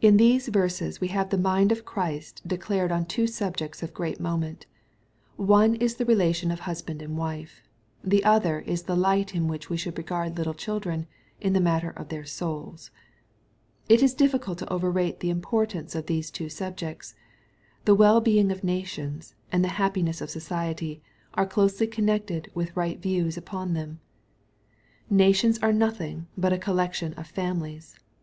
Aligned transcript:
In 0.00 0.16
these 0.16 0.48
verses 0.48 0.98
we 0.98 1.08
have 1.08 1.28
the 1.28 1.36
mind 1.36 1.70
of 1.72 1.84
Christ 1.84 2.40
declared 2.48 2.90
on 2.90 3.04
two 3.04 3.26
subjects 3.26 3.82
of 3.82 3.92
great 3.92 4.18
moment. 4.18 4.64
One 5.36 5.74
is 5.74 5.96
the 5.96 6.06
relation 6.06 6.50
of 6.50 6.60
husband 6.60 7.02
and 7.02 7.18
wife. 7.18 7.60
The 8.02 8.24
other 8.24 8.60
is 8.60 8.84
the 8.84 8.96
Kght 8.96 9.34
in 9.34 9.46
which 9.46 9.68
we 9.68 9.76
should 9.76 9.98
regard 9.98 10.38
little 10.38 10.54
children, 10.54 11.06
in 11.38 11.52
the 11.52 11.60
matter 11.60 11.90
of 11.90 12.08
their 12.08 12.24
souls. 12.24 12.90
It 13.90 14.02
is 14.02 14.14
difficult 14.14 14.56
to 14.60 14.72
overrate 14.72 15.20
the 15.20 15.28
importance 15.28 15.94
of 15.94 16.06
these 16.06 16.30
two 16.30 16.48
subjects. 16.48 17.14
The 17.84 17.94
well 17.94 18.22
being 18.22 18.50
of 18.50 18.64
nations, 18.64 19.34
and 19.52 19.62
the 19.62 19.68
happiness 19.76 20.22
of 20.22 20.30
society, 20.30 21.02
are 21.34 21.44
closely 21.44 21.86
connected 21.88 22.50
with 22.54 22.74
right 22.74 22.98
views 22.98 23.36
upon 23.36 23.74
them. 23.74 24.00
Nations 25.10 25.58
are 25.58 25.74
nothing 25.74 26.26
but 26.38 26.54
a 26.54 26.58
collection 26.58 27.12
of 27.18 27.26
families. 27.26 27.98